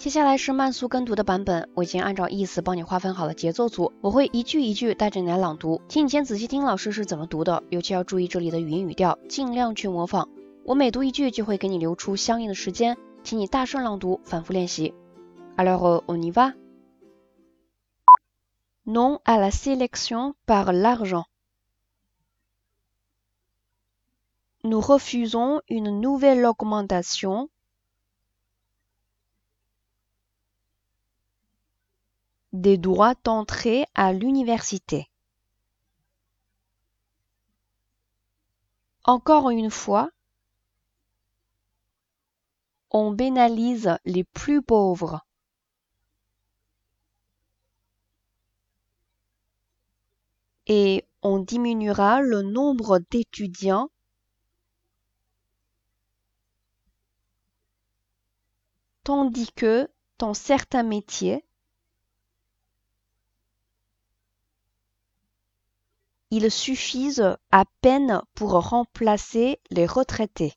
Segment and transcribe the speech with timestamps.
[0.00, 10.30] 接下来是慢速跟读的版本，我已经按照意思帮你划分好了节奏组，我会一句一句带着你来朗读，请你先仔细听老师是怎么读的，尤其要注意这里的语音语调，尽量去模仿。
[10.64, 14.94] 我每读一句就会给你留出相应的时间，请你大声朗读，反复练习。
[15.58, 16.54] Alors on y va.
[18.86, 21.24] Non à la sélection par l'argent.
[24.62, 27.50] Nous refusons une nouvelle augmentation
[32.52, 35.08] des droits d'entrée à l'université.
[39.04, 40.10] Encore une fois,
[42.90, 45.24] on pénalise les plus pauvres.
[50.66, 53.90] Et on diminuera le nombre d'étudiants
[59.04, 61.44] tandis que dans certains métiers,
[66.30, 70.54] ils suffisent à peine pour remplacer les retraités.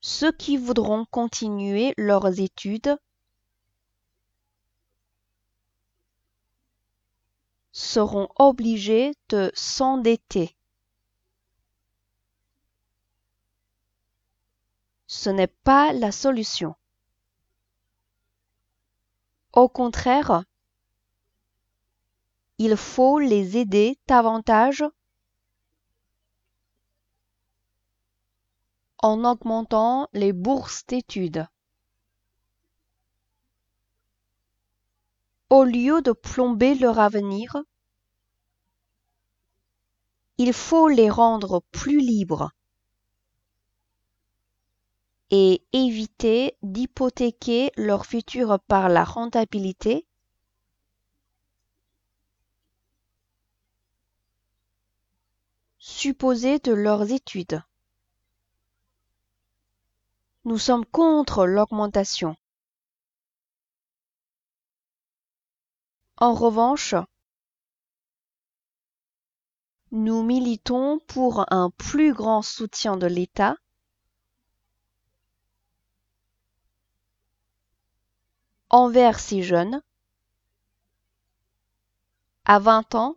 [0.00, 2.96] Ceux qui voudront continuer leurs études
[7.72, 10.56] seront obligés de s'endetter.
[15.06, 16.74] Ce n'est pas la solution.
[19.52, 20.44] Au contraire,
[22.58, 24.84] il faut les aider davantage
[28.98, 31.46] en augmentant les bourses d'études.
[35.48, 37.56] Au lieu de plomber leur avenir,
[40.38, 42.52] il faut les rendre plus libres
[45.30, 50.06] et éviter d'hypothéquer leur futur par la rentabilité
[55.78, 57.62] supposée de leurs études.
[60.44, 62.36] Nous sommes contre l'augmentation.
[66.16, 66.94] En revanche,
[69.92, 73.56] nous militons pour un plus grand soutien de l'État
[78.70, 79.82] envers ces jeunes.
[82.44, 83.16] À 20 ans,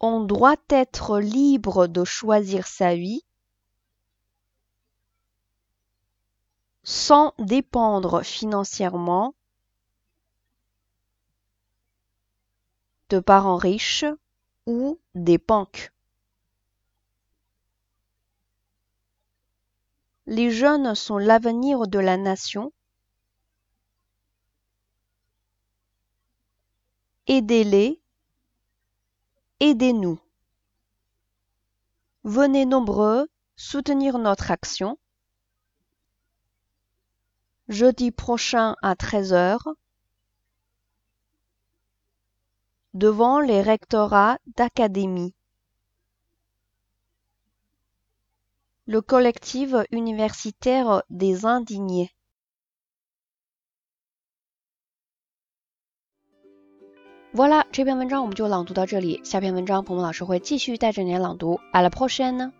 [0.00, 3.24] on doit être libre de choisir sa vie
[6.82, 9.34] sans dépendre financièrement
[13.08, 14.04] de parents riches
[14.66, 15.92] ou des banques.
[20.26, 22.72] Les jeunes sont l'avenir de la nation.
[27.28, 28.00] Aidez-les,
[29.58, 30.20] aidez-nous.
[32.22, 34.96] Venez nombreux soutenir notre action.
[37.68, 39.58] Jeudi prochain à 13h,
[42.94, 45.34] devant les rectorats d'académie.
[48.86, 52.15] Le collectif universitaire des indignés.
[57.36, 59.20] Voilà，这篇文章我们就朗读到这里。
[59.22, 61.60] 下篇文章，鹏鹏老师会继续带着你来朗读。
[61.70, 62.50] À la prochaine！